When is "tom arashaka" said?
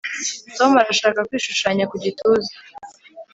0.57-1.19